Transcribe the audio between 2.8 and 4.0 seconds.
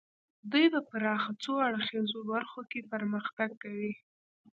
پرمختګ کوي